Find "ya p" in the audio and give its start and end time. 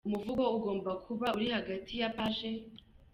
2.01-2.17